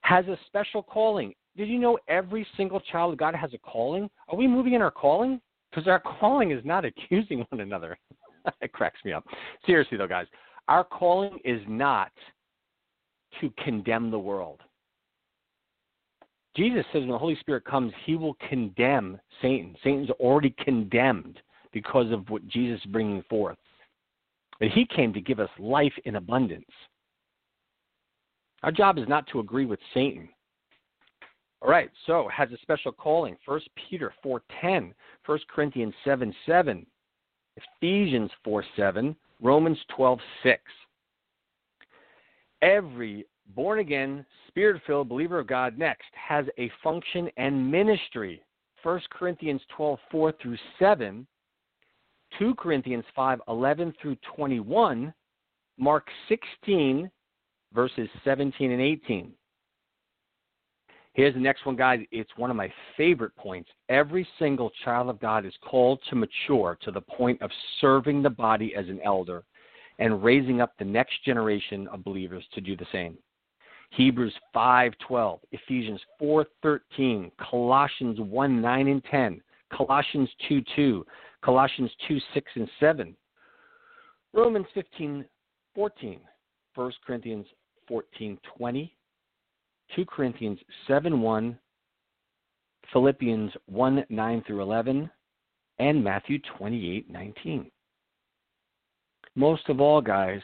[0.00, 1.34] Has a special calling.
[1.56, 4.08] Did you know every single child of God has a calling?
[4.28, 5.40] Are we moving in our calling?
[5.70, 7.98] Because our calling is not accusing one another.
[8.62, 9.24] it cracks me up.
[9.66, 10.26] Seriously, though, guys,
[10.68, 12.12] our calling is not
[13.40, 14.62] to condemn the world.
[16.58, 19.76] Jesus says when the Holy Spirit comes, he will condemn Satan.
[19.84, 21.40] Satan's already condemned
[21.72, 23.56] because of what Jesus is bringing forth.
[24.58, 26.66] But he came to give us life in abundance.
[28.64, 30.28] Our job is not to agree with Satan.
[31.62, 33.36] All right, so has a special calling.
[33.44, 34.92] 1 Peter 4.10,
[35.26, 36.84] 1 Corinthians 7, 7,
[37.80, 40.56] Ephesians 4, 7, Romans 12.6.
[42.62, 48.42] Every born again, spirit filled believer of God next has a function and ministry.
[48.82, 51.26] 1 Corinthians 12, 4 through 7,
[52.38, 55.12] 2 Corinthians 5, 11 through 21,
[55.78, 57.10] Mark 16,
[57.72, 59.32] verses 17 and 18.
[61.14, 62.00] Here's the next one, guys.
[62.12, 63.68] It's one of my favorite points.
[63.88, 68.30] Every single child of God is called to mature to the point of serving the
[68.30, 69.42] body as an elder
[69.98, 73.18] and raising up the next generation of believers to do the same.
[73.90, 81.04] Hebrews 5:12, Ephesians 4:13, Colossians 1:9 and 10, Colossians 2:2,
[81.42, 83.16] Colossians 2:6 and 7,
[84.32, 86.20] Romans 15:14,
[86.74, 87.46] 1 Corinthians
[87.88, 88.90] 14:20,
[89.94, 91.58] 2 Corinthians 7 1,
[92.92, 95.10] Philippians 1 9 through 11,
[95.78, 97.70] and Matthew 28 19.
[99.34, 100.40] Most of all, guys,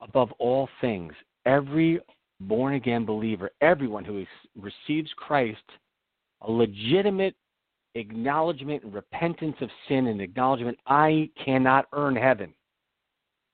[0.00, 1.12] above all things,
[1.44, 2.00] every
[2.40, 4.24] born again believer, everyone who
[4.56, 5.62] receives Christ,
[6.42, 7.34] a legitimate
[7.94, 12.52] acknowledgement and repentance of sin and acknowledgement I cannot earn heaven.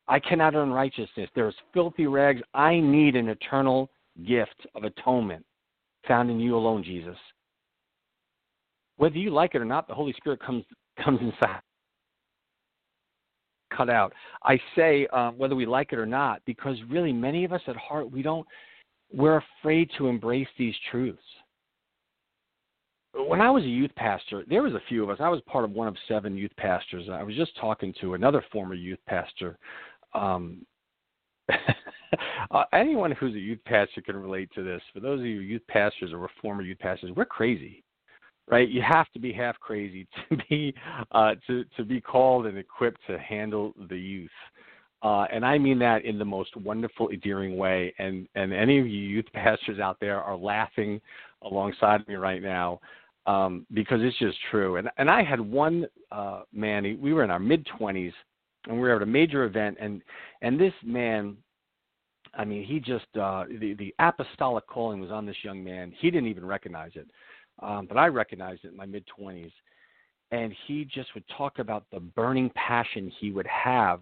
[0.08, 1.30] I cannot earn righteousness.
[1.34, 2.42] There's filthy rags.
[2.54, 3.88] I need an eternal
[4.26, 5.44] gift of atonement
[6.06, 7.16] found in you alone, Jesus.
[8.96, 10.64] Whether you like it or not, the Holy Spirit comes
[11.02, 11.60] comes inside.
[13.74, 14.12] Cut out.
[14.42, 17.76] I say um, whether we like it or not, because really many of us at
[17.76, 18.46] heart we don't.
[19.12, 21.22] We're afraid to embrace these truths.
[23.14, 25.18] When I was a youth pastor, there was a few of us.
[25.20, 27.08] I was part of one of seven youth pastors.
[27.12, 29.58] I was just talking to another former youth pastor
[30.14, 30.64] um,
[32.50, 34.82] uh, anyone who's a youth pastor can relate to this.
[34.92, 37.82] For those of you youth pastors or former youth pastors, we're crazy,
[38.48, 38.68] right?
[38.68, 40.74] You have to be half crazy to be
[41.12, 44.30] uh, to to be called and equipped to handle the youth.
[45.02, 47.92] Uh, and I mean that in the most wonderful, endearing way.
[47.98, 51.00] And and any of you youth pastors out there are laughing
[51.42, 52.80] alongside me right now
[53.26, 54.76] um, because it's just true.
[54.76, 56.98] And and I had one uh, man.
[57.00, 58.12] We were in our mid twenties
[58.66, 60.02] and we were at a major event, and
[60.40, 61.36] and this man,
[62.34, 65.92] I mean, he just uh, the the apostolic calling was on this young man.
[65.98, 67.08] He didn't even recognize it,
[67.60, 69.52] um, but I recognized it in my mid twenties,
[70.30, 74.00] and he just would talk about the burning passion he would have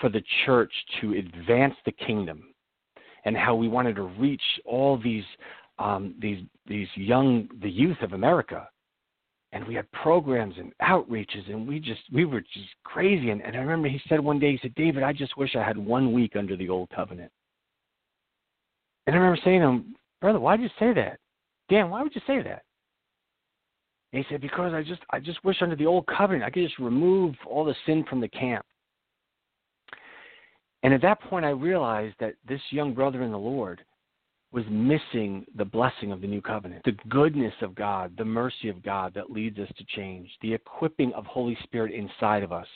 [0.00, 2.42] for the church to advance the kingdom,
[3.24, 5.24] and how we wanted to reach all these
[5.78, 8.68] um, these these young the youth of America.
[9.52, 13.30] And we had programs and outreaches and we just we were just crazy.
[13.30, 15.62] And, and i remember he said one day he said david i just wish i
[15.62, 17.30] had one week under the old covenant.
[19.06, 21.18] And i remember saying to him brother why did you say that?
[21.70, 22.62] Dan why would you say that?
[24.12, 26.64] And he said because i just i just wish under the old covenant i could
[26.64, 28.66] just remove all the sin from the camp
[30.82, 33.82] and at that point i realized that this young brother in the lord
[34.52, 38.82] was missing the blessing of the new covenant, the goodness of God, the mercy of
[38.82, 42.66] God that leads us to change, the equipping of Holy Spirit inside of us.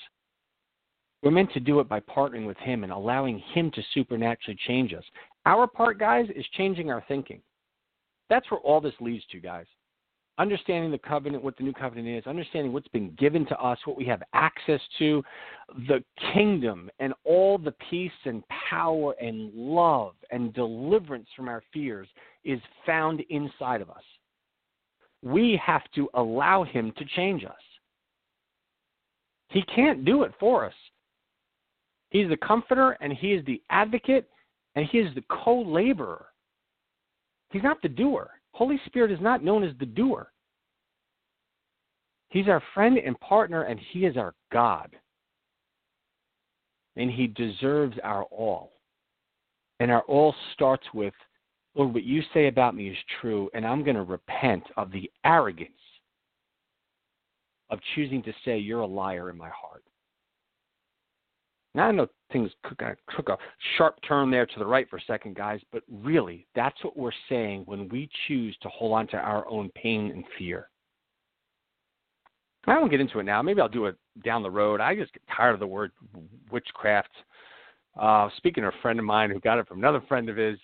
[1.22, 4.92] We're meant to do it by partnering with Him and allowing Him to supernaturally change
[4.92, 5.04] us.
[5.46, 7.40] Our part, guys, is changing our thinking.
[8.28, 9.66] That's where all this leads to, guys
[10.38, 13.96] understanding the covenant, what the new covenant is, understanding what's been given to us, what
[13.96, 15.22] we have access to,
[15.88, 22.08] the kingdom, and all the peace and power and love and deliverance from our fears
[22.44, 24.02] is found inside of us.
[25.22, 27.52] We have to allow Him to change us.
[29.48, 30.74] He can't do it for us.
[32.10, 34.28] He's the comforter and He is the advocate
[34.74, 36.26] and He is the co laborer.
[37.50, 38.30] He's not the doer.
[38.60, 40.30] Holy Spirit is not known as the doer.
[42.28, 44.94] He's our friend and partner, and He is our God.
[46.94, 48.72] And He deserves our all.
[49.80, 51.14] And our all starts with,
[51.74, 55.10] Lord, what you say about me is true, and I'm going to repent of the
[55.24, 55.70] arrogance
[57.70, 59.84] of choosing to say you're a liar in my heart.
[61.74, 63.38] Now I know things took a
[63.76, 67.12] sharp turn there to the right for a second, guys, but really, that's what we're
[67.28, 70.68] saying when we choose to hold on to our own pain and fear.
[72.66, 73.40] I won't get into it now.
[73.40, 74.80] Maybe I'll do it down the road.
[74.80, 75.92] I just get tired of the word
[76.50, 77.10] witchcraft.
[77.98, 80.58] Uh, speaking of a friend of mine who got it from another friend of his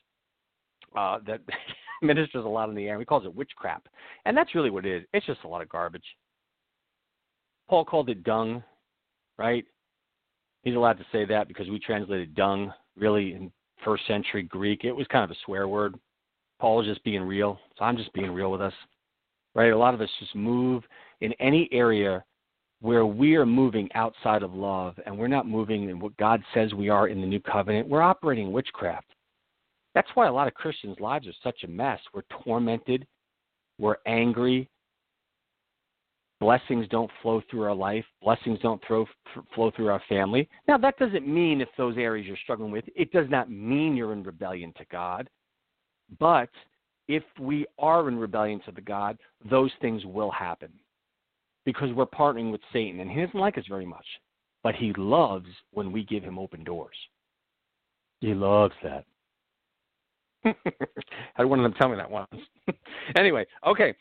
[0.96, 1.40] uh, that
[2.02, 3.88] ministers a lot in the air, he calls it witchcraft.
[4.24, 5.08] And that's really what it is.
[5.12, 6.04] It's just a lot of garbage.
[7.68, 8.62] Paul called it dung,
[9.38, 9.64] right?
[10.66, 13.52] He's allowed to say that because we translated dung really in
[13.84, 14.82] first century Greek.
[14.82, 15.94] It was kind of a swear word.
[16.58, 17.60] Paul is just being real.
[17.78, 18.72] So I'm just being real with us.
[19.54, 19.72] Right?
[19.72, 20.82] A lot of us just move
[21.20, 22.24] in any area
[22.80, 26.74] where we are moving outside of love and we're not moving in what God says
[26.74, 27.88] we are in the new covenant.
[27.88, 29.06] We're operating witchcraft.
[29.94, 32.00] That's why a lot of Christians' lives are such a mess.
[32.12, 33.06] We're tormented,
[33.78, 34.68] we're angry,
[36.40, 39.06] blessings don't flow through our life, blessings don't throw,
[39.54, 40.48] flow through our family.
[40.68, 44.12] Now, that doesn't mean if those areas you're struggling with, it does not mean you're
[44.12, 45.28] in rebellion to God.
[46.18, 46.50] But
[47.08, 49.16] if we are in rebellion to the God,
[49.50, 50.72] those things will happen
[51.64, 54.06] because we're partnering with Satan, and he doesn't like us very much.
[54.62, 56.96] But he loves when we give him open doors.
[58.20, 59.04] He loves that.
[60.44, 60.54] I
[61.34, 62.28] had one of them tell me that once.
[63.16, 63.94] anyway, okay.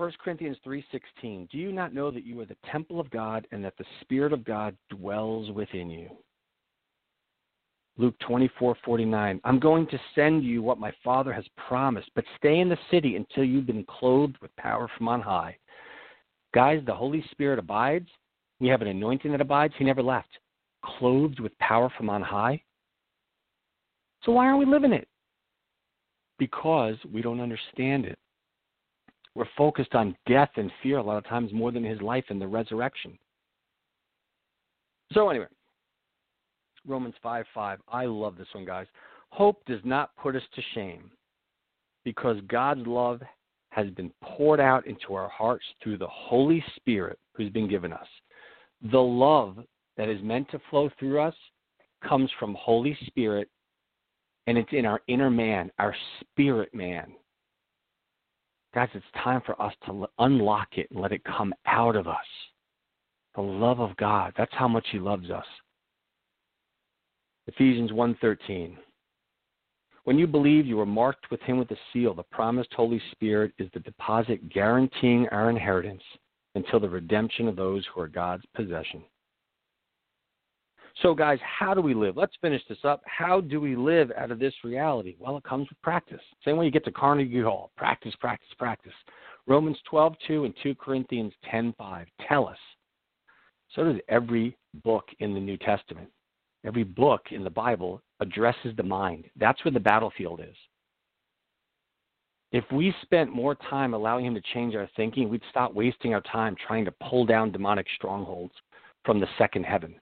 [0.00, 3.62] 1 Corinthians 3:16 Do you not know that you are the temple of God and
[3.62, 6.08] that the spirit of God dwells within you?
[7.98, 12.70] Luke 24:49 I'm going to send you what my Father has promised, but stay in
[12.70, 15.58] the city until you've been clothed with power from on high.
[16.54, 18.08] Guys, the Holy Spirit abides.
[18.58, 19.74] We have an anointing that abides.
[19.76, 20.38] He never left.
[20.82, 22.62] Clothed with power from on high.
[24.22, 25.08] So why aren't we living it?
[26.38, 28.18] Because we don't understand it.
[29.34, 32.40] We're focused on death and fear a lot of times more than his life and
[32.40, 33.18] the resurrection.
[35.12, 35.46] So anyway,
[36.86, 37.78] Romans 5 5.
[37.88, 38.86] I love this one, guys.
[39.30, 41.10] Hope does not put us to shame
[42.04, 43.20] because God's love
[43.70, 48.06] has been poured out into our hearts through the Holy Spirit who's been given us.
[48.90, 49.58] The love
[49.96, 51.34] that is meant to flow through us
[52.06, 53.48] comes from Holy Spirit
[54.46, 57.12] and it's in our inner man, our spirit man.
[58.80, 62.16] Guys, it's time for us to unlock it and let it come out of us.
[63.34, 65.44] The love of God, that's how much he loves us.
[67.46, 68.78] Ephesians 1:13
[70.04, 73.52] When you believe you are marked with him with a seal, the promised Holy Spirit
[73.58, 76.02] is the deposit guaranteeing our inheritance
[76.54, 79.04] until the redemption of those who are God's possession.
[81.02, 82.16] So, guys, how do we live?
[82.16, 83.00] Let's finish this up.
[83.06, 85.16] How do we live out of this reality?
[85.18, 86.20] Well, it comes with practice.
[86.44, 88.92] Same way you get to Carnegie Hall practice, practice, practice.
[89.46, 92.58] Romans 12 2 and 2 Corinthians 10 5 tell us.
[93.74, 96.08] So does every book in the New Testament.
[96.66, 99.24] Every book in the Bible addresses the mind.
[99.36, 100.56] That's where the battlefield is.
[102.52, 106.20] If we spent more time allowing Him to change our thinking, we'd stop wasting our
[106.22, 108.52] time trying to pull down demonic strongholds
[109.04, 109.94] from the second heaven.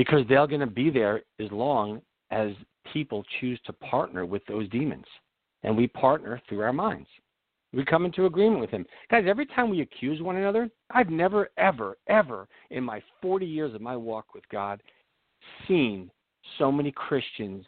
[0.00, 2.52] Because they're going to be there as long as
[2.90, 5.04] people choose to partner with those demons.
[5.62, 7.06] And we partner through our minds.
[7.74, 8.86] We come into agreement with Him.
[9.10, 13.74] Guys, every time we accuse one another, I've never, ever, ever in my 40 years
[13.74, 14.82] of my walk with God
[15.68, 16.10] seen
[16.56, 17.66] so many Christians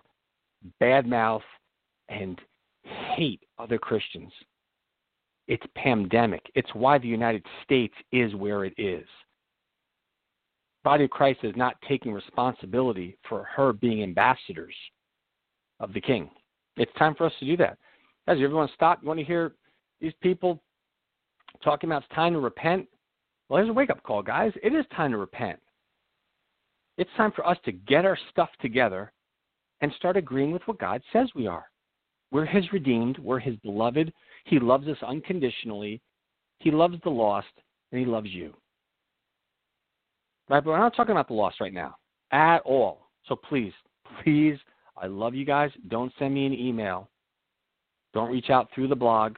[0.80, 1.42] badmouth
[2.08, 2.40] and
[3.14, 4.32] hate other Christians.
[5.48, 6.50] It's pandemic.
[6.54, 9.04] It's why the United States is where it is.
[10.84, 14.74] Body of Christ is not taking responsibility for her being ambassadors
[15.80, 16.30] of the King.
[16.76, 17.78] It's time for us to do that.
[18.26, 19.00] Guys, you want to stop?
[19.02, 19.52] You want to hear
[20.00, 20.60] these people
[21.62, 22.86] talking about it's time to repent?
[23.48, 24.52] Well, here's a wake up call, guys.
[24.62, 25.58] It is time to repent.
[26.98, 29.12] It's time for us to get our stuff together
[29.80, 31.66] and start agreeing with what God says we are.
[32.30, 34.12] We're His redeemed, we're His beloved.
[34.44, 36.00] He loves us unconditionally,
[36.58, 37.48] He loves the lost,
[37.90, 38.54] and He loves you.
[40.48, 40.62] Right?
[40.62, 41.96] But we're not talking about the lost right now
[42.33, 43.09] at all.
[43.26, 43.72] So please,
[44.22, 44.59] please,
[44.96, 45.70] I love you guys.
[45.88, 47.09] Don't send me an email.
[48.14, 49.37] Don't reach out through the blog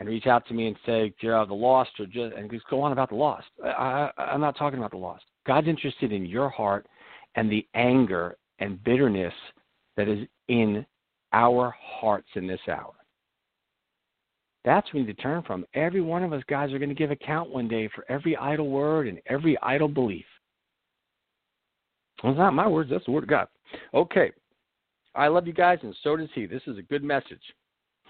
[0.00, 2.80] and reach out to me and say, Gerald, the lost, or just, and just go
[2.80, 3.46] on about the lost.
[3.64, 5.24] I, I, I'm not talking about the lost.
[5.46, 6.86] God's interested in your heart
[7.36, 9.34] and the anger and bitterness
[9.96, 10.84] that is in
[11.32, 12.92] our hearts in this hour.
[14.64, 15.64] That's we need to turn from.
[15.74, 18.68] Every one of us guys are going to give account one day for every idle
[18.68, 20.24] word and every idle belief.
[22.22, 23.48] Well, it's not my words, that's the word of God.
[23.92, 24.30] Okay.
[25.14, 26.46] I love you guys, and so does he.
[26.46, 27.42] This is a good message.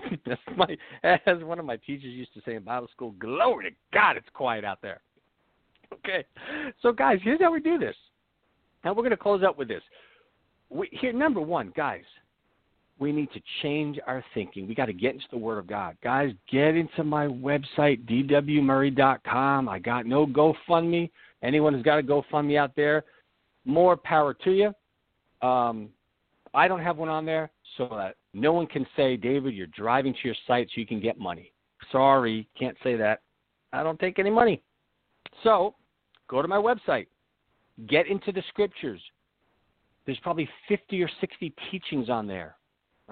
[0.26, 3.76] that's my as one of my teachers used to say in Bible school, glory to
[3.92, 5.00] God, it's quiet out there.
[5.92, 6.24] okay.
[6.80, 7.96] So, guys, here's how we do this.
[8.84, 9.82] Now we're going to close up with this.
[10.70, 12.04] We, here, number one, guys,
[12.98, 14.68] we need to change our thinking.
[14.68, 15.96] We got to get into the Word of God.
[16.02, 19.68] Guys, get into my website, dwmurry.com.
[19.68, 21.10] I got no GoFundMe.
[21.42, 23.04] Anyone who's got a GoFundMe out there,
[23.64, 25.46] more power to you.
[25.46, 25.88] Um,
[26.54, 30.12] I don't have one on there, so that no one can say, David, you're driving
[30.12, 31.52] to your site so you can get money.
[31.90, 33.20] Sorry, can't say that.
[33.72, 34.62] I don't take any money.
[35.42, 35.74] So
[36.32, 37.08] Go to my website.
[37.88, 39.02] Get into the scriptures.
[40.06, 42.56] There's probably 50 or 60 teachings on there.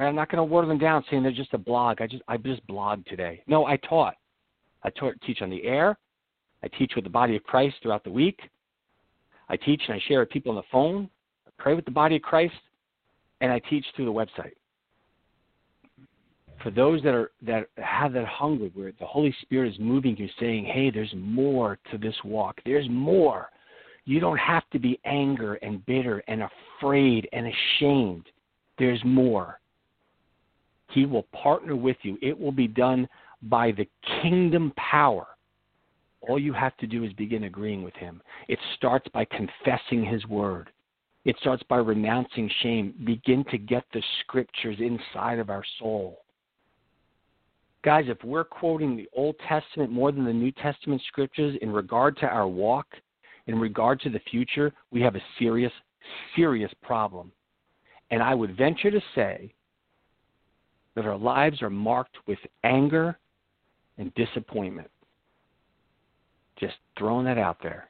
[0.08, 2.00] I'm not going to water them down saying they're just a blog.
[2.00, 3.42] I just I just blogged today.
[3.46, 4.14] No, I taught.
[4.82, 5.98] I taught, teach on the air.
[6.62, 8.40] I teach with the body of Christ throughout the week.
[9.48, 11.10] I teach and I share with people on the phone.
[11.46, 12.54] I pray with the body of Christ,
[13.40, 14.52] and I teach through the website
[16.62, 20.28] for those that are that have that hunger where the Holy Spirit is moving you,
[20.38, 22.60] saying, "Hey, there's more to this walk.
[22.64, 23.50] There's more.
[24.04, 28.26] You don't have to be anger and bitter and afraid and ashamed.
[28.78, 29.60] There's more.
[30.92, 32.18] He will partner with you.
[32.20, 33.08] It will be done
[33.42, 33.88] by the
[34.22, 35.26] kingdom power.
[36.20, 38.20] All you have to do is begin agreeing with Him.
[38.48, 40.70] It starts by confessing His word.
[41.24, 42.94] It starts by renouncing shame.
[43.04, 46.22] Begin to get the scriptures inside of our soul.
[47.82, 52.16] Guys, if we're quoting the Old Testament more than the New Testament scriptures in regard
[52.18, 52.86] to our walk,
[53.46, 55.72] in regard to the future, we have a serious,
[56.36, 57.32] serious problem.
[58.10, 59.54] And I would venture to say
[60.94, 63.18] that our lives are marked with anger
[63.98, 64.90] and disappointment.
[66.58, 67.88] Just throwing that out there.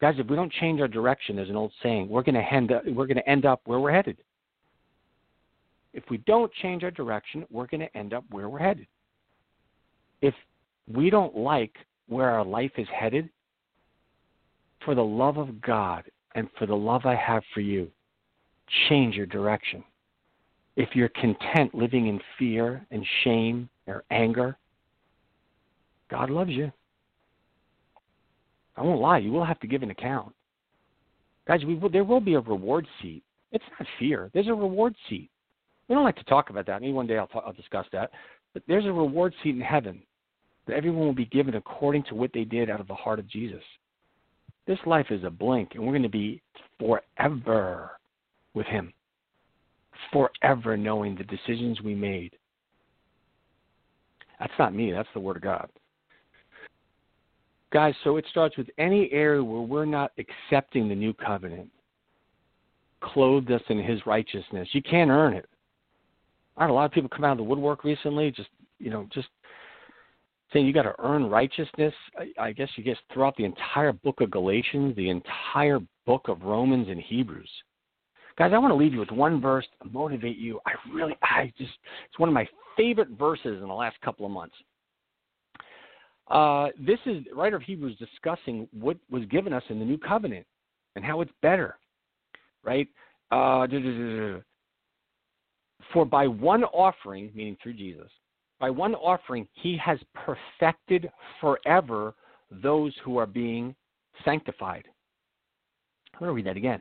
[0.00, 2.72] Guys, if we don't change our direction, there's an old saying, we're going to end
[2.72, 4.16] up, we're going to end up where we're headed.
[5.92, 8.86] If we don't change our direction, we're going to end up where we're headed.
[10.20, 10.34] If
[10.92, 11.76] we don't like
[12.08, 13.28] where our life is headed,
[14.84, 16.04] for the love of God
[16.34, 17.88] and for the love I have for you,
[18.88, 19.84] change your direction.
[20.76, 24.56] If you're content living in fear and shame or anger,
[26.10, 26.72] God loves you.
[28.76, 30.32] I won't lie, you will have to give an account.
[31.46, 33.22] Guys, we will, there will be a reward seat.
[33.50, 34.30] It's not fear.
[34.32, 35.28] There's a reward seat.
[35.88, 36.80] We don't like to talk about that.
[36.80, 38.10] Maybe one day I'll, talk, I'll discuss that.
[38.54, 40.02] But there's a reward seat in heaven
[40.66, 43.28] that everyone will be given according to what they did out of the heart of
[43.28, 43.62] Jesus.
[44.66, 46.40] This life is a blink, and we're going to be
[46.78, 47.90] forever
[48.54, 48.92] with Him.
[50.10, 52.36] Forever knowing the decisions we made.
[54.38, 55.68] That's not me, that's the Word of God.
[57.72, 61.70] Guys, so it starts with any area where we're not accepting the new covenant.
[63.00, 64.68] Clothed us in His righteousness.
[64.72, 65.48] You can't earn it.
[66.56, 69.06] I had a lot of people come out of the woodwork recently, just you know,
[69.12, 69.28] just
[70.52, 71.94] saying you got to earn righteousness.
[72.18, 76.42] I, I guess you guess throughout the entire book of Galatians, the entire book of
[76.42, 77.48] Romans and Hebrews.
[78.42, 80.58] Guys, I want to leave you with one verse to motivate you.
[80.66, 81.70] I really, I just,
[82.08, 84.56] it's one of my favorite verses in the last couple of months.
[86.28, 90.44] Uh, this is writer of Hebrews discussing what was given us in the new covenant
[90.96, 91.78] and how it's better,
[92.64, 92.88] right?
[93.30, 93.68] Uh,
[95.92, 98.10] for by one offering, meaning through Jesus,
[98.58, 101.08] by one offering, he has perfected
[101.40, 102.12] forever
[102.50, 103.72] those who are being
[104.24, 104.88] sanctified.
[106.12, 106.80] I'm going to read that again.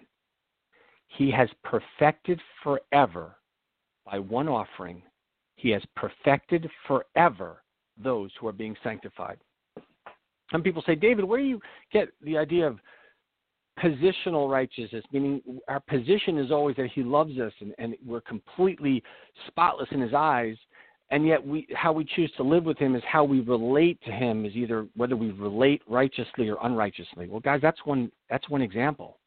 [1.18, 3.36] He has perfected forever
[4.06, 5.02] by one offering.
[5.56, 7.64] He has perfected forever
[8.02, 9.38] those who are being sanctified.
[10.52, 11.62] Some people say, David, where do you
[11.94, 12.80] get the idea of
[13.80, 19.02] positional righteousness, meaning our position is always that He loves us and, and we're completely
[19.48, 20.58] spotless in His eyes,
[21.12, 24.12] and yet we how we choose to live with him is how we relate to
[24.12, 28.62] him is either whether we relate righteously or unrighteously well guys that's one that's one
[28.62, 29.20] example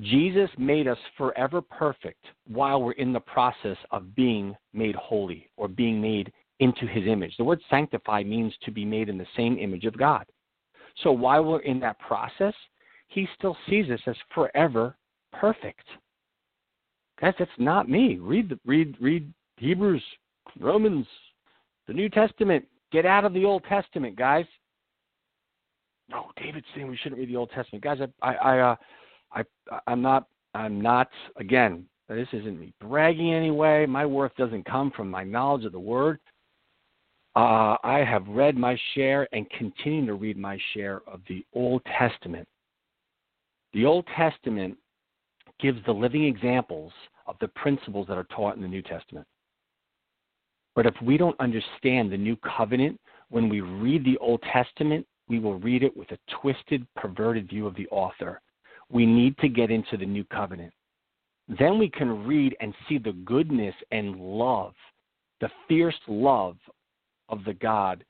[0.00, 5.68] jesus made us forever perfect while we're in the process of being made holy or
[5.68, 9.58] being made into his image the word sanctify means to be made in the same
[9.58, 10.26] image of god
[11.02, 12.54] so while we're in that process
[13.08, 14.96] he still sees us as forever
[15.32, 15.86] perfect
[17.20, 20.02] guys that's not me read the, read read hebrews
[20.60, 21.06] Romans,
[21.86, 22.66] the New Testament.
[22.92, 24.46] Get out of the Old Testament, guys.
[26.08, 27.98] No, David's saying we shouldn't read the Old Testament, guys.
[28.22, 28.76] I, I, I, uh,
[29.34, 29.44] I,
[29.86, 31.08] I'm not, I'm not.
[31.36, 33.86] Again, this isn't me bragging anyway.
[33.86, 36.18] My worth doesn't come from my knowledge of the Word.
[37.36, 41.82] Uh, I have read my share and continue to read my share of the Old
[41.98, 42.46] Testament.
[43.72, 44.76] The Old Testament
[45.58, 46.92] gives the living examples
[47.26, 49.26] of the principles that are taught in the New Testament.
[50.76, 55.38] But if we don't understand the new covenant, when we read the Old Testament, we
[55.38, 58.40] will read it with a twisted, perverted view of the author.
[58.94, 60.72] We need to get into the new covenant.
[61.48, 64.72] Then we can read and see the goodness and love,
[65.40, 66.56] the fierce love
[67.28, 68.04] of the God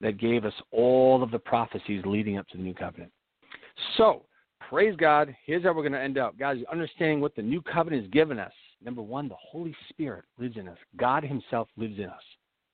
[0.00, 3.12] that gave us all of the prophecies leading up to the new covenant.
[3.96, 4.24] So,
[4.68, 5.34] praise God.
[5.46, 6.36] Here's how we're going to end up.
[6.36, 8.52] Guys, understanding what the new covenant has given us.
[8.84, 10.78] Number one, the Holy Spirit lives in us.
[10.96, 12.22] God Himself lives in us,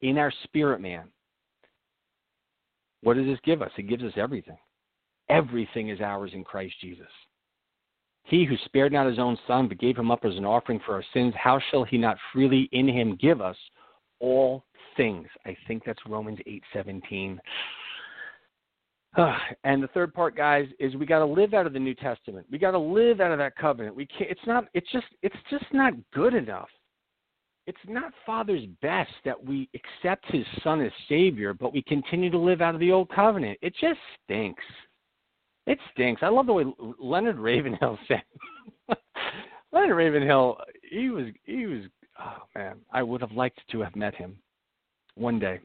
[0.00, 1.04] in our spirit man.
[3.02, 3.70] What does this give us?
[3.76, 4.56] It gives us everything.
[5.28, 7.06] Everything is ours in Christ Jesus.
[8.24, 10.94] He who spared not his own son, but gave him up as an offering for
[10.94, 13.56] our sins, how shall he not freely in him give us
[14.20, 14.64] all
[14.96, 15.26] things?
[15.46, 17.40] I think that's Romans eight seventeen.
[19.16, 21.94] Uh, and the third part, guys, is we got to live out of the New
[21.94, 22.46] Testament.
[22.50, 23.96] We got to live out of that covenant.
[23.96, 24.30] We can't.
[24.30, 24.66] It's not.
[24.74, 25.06] It's just.
[25.22, 26.68] It's just not good enough.
[27.66, 32.38] It's not Father's best that we accept His Son as Savior, but we continue to
[32.38, 33.58] live out of the old covenant.
[33.60, 34.64] It just stinks.
[35.68, 36.22] It stinks.
[36.22, 36.64] I love the way
[36.98, 38.22] Leonard Ravenhill said.
[39.70, 40.56] Leonard Ravenhill,
[40.90, 41.82] he was he was
[42.18, 44.38] oh man, I would have liked to have met him
[45.14, 45.60] one day.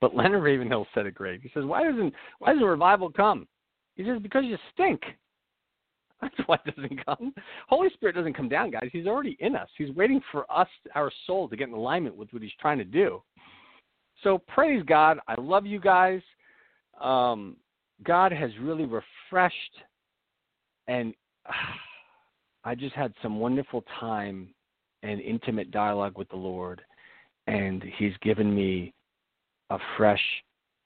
[0.00, 1.42] But Leonard Ravenhill said it great.
[1.42, 3.48] He says, "Why doesn't why doesn't revival come?"
[3.96, 5.02] He says, "Because you stink."
[6.22, 7.34] That's why it doesn't come.
[7.68, 8.88] Holy Spirit doesn't come down, guys.
[8.92, 9.68] He's already in us.
[9.76, 12.84] He's waiting for us, our soul, to get in alignment with what He's trying to
[12.84, 13.20] do.
[14.22, 15.18] So praise God.
[15.26, 16.20] I love you guys.
[17.00, 17.56] Um,
[18.04, 19.74] God has really refreshed,
[20.86, 21.14] and
[22.64, 24.48] I just had some wonderful time
[25.02, 26.82] and intimate dialogue with the Lord,
[27.46, 28.92] and He's given me
[29.70, 30.22] a fresh,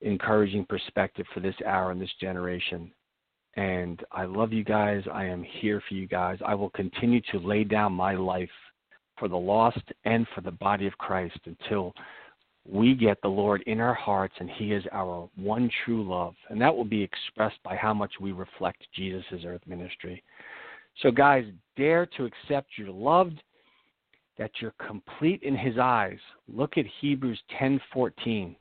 [0.00, 2.90] encouraging perspective for this hour and this generation.
[3.56, 5.02] And I love you guys.
[5.12, 6.38] I am here for you guys.
[6.44, 8.48] I will continue to lay down my life
[9.18, 11.92] for the lost and for the body of Christ until
[12.68, 16.34] we get the Lord in our hearts and He is our one true love.
[16.48, 20.22] And that will be expressed by how much we reflect Jesus' earth ministry.
[21.02, 21.44] So, guys,
[21.76, 23.42] dare to accept you're loved,
[24.38, 26.18] that you're complete in His eyes.
[26.48, 28.54] Look at Hebrews 10:14.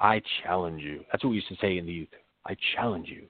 [0.00, 1.04] I challenge you.
[1.10, 2.08] That's what we used to say in the youth.
[2.46, 3.26] I challenge you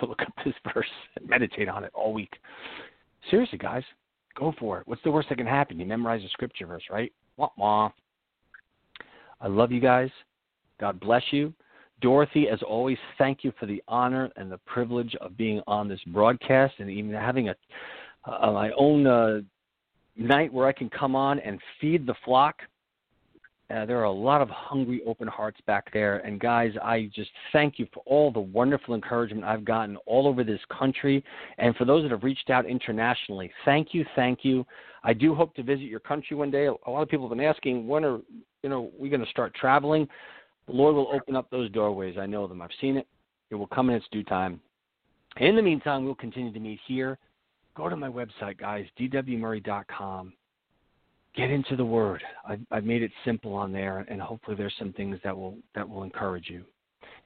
[0.00, 2.36] to look up this verse and meditate on it all week.
[3.30, 3.84] Seriously, guys,
[4.38, 4.88] go for it.
[4.88, 5.78] What's the worst that can happen?
[5.78, 7.12] You memorize a scripture verse, right?
[7.36, 7.90] Wah wah.
[9.40, 10.10] I love you guys.
[10.80, 11.52] God bless you.
[12.00, 16.00] Dorothy, as always, thank you for the honor and the privilege of being on this
[16.08, 17.54] broadcast and even having a
[18.26, 19.40] uh, my own uh,
[20.16, 22.56] night where I can come on and feed the flock.
[23.68, 26.18] Uh, there are a lot of hungry, open hearts back there.
[26.18, 30.44] And guys, I just thank you for all the wonderful encouragement I've gotten all over
[30.44, 31.24] this country.
[31.58, 34.64] And for those that have reached out internationally, thank you, thank you.
[35.06, 36.66] I do hope to visit your country one day.
[36.66, 38.18] A lot of people have been asking, when are
[38.62, 40.06] you know we going to start traveling?
[40.66, 42.18] The Lord will open up those doorways.
[42.18, 42.60] I know them.
[42.60, 43.06] I've seen it.
[43.50, 44.60] It will come in its due time.
[45.38, 47.18] In the meantime, we'll continue to meet here.
[47.76, 50.32] Go to my website, guys, dwmurry.com
[51.36, 52.22] get into the Word.
[52.48, 55.88] I've, I've made it simple on there, and hopefully there's some things that will that
[55.88, 56.64] will encourage you.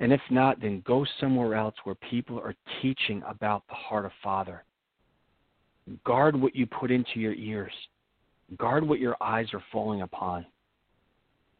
[0.00, 4.12] And if not, then go somewhere else where people are teaching about the heart of
[4.22, 4.64] Father.
[6.04, 7.72] Guard what you put into your ears.
[8.58, 10.46] Guard what your eyes are falling upon.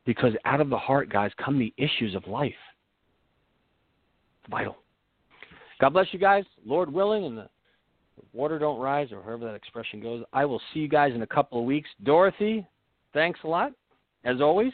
[0.07, 2.53] Because out of the heart, guys, come the issues of life.
[4.43, 4.77] It's vital.
[5.81, 6.45] God bless you guys.
[6.65, 7.49] Lord willing, and the
[8.33, 10.25] water don't rise, or however that expression goes.
[10.33, 11.89] I will see you guys in a couple of weeks.
[12.03, 12.67] Dorothy,
[13.13, 13.73] thanks a lot,
[14.25, 14.73] as always,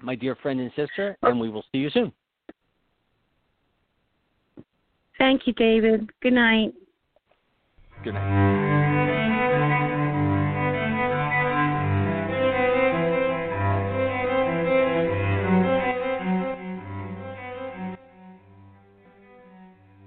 [0.00, 2.12] my dear friend and sister, and we will see you soon.
[5.18, 6.10] Thank you, David.
[6.20, 6.74] Good night.
[8.02, 8.24] Good night.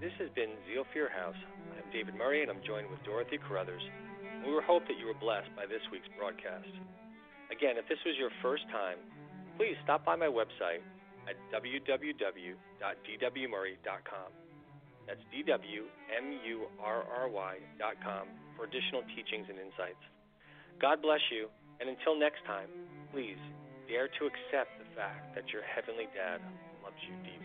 [0.02, 1.36] This has been Zeal Your House.
[1.72, 3.82] I'm David Murry, and I'm joined with Dorothy Carruthers.
[4.46, 6.68] We hope that you were blessed by this week's broadcast.
[7.50, 8.98] Again, if this was your first time,
[9.56, 10.84] please stop by my website
[11.30, 14.45] at www.dwmurry.com.
[15.08, 15.86] That's dwmurry.com
[18.58, 20.02] for additional teachings and insights.
[20.82, 21.48] God bless you,
[21.80, 22.70] and until next time,
[23.12, 23.38] please
[23.88, 26.42] dare to accept the fact that your Heavenly Dad
[26.84, 27.42] loves you deep.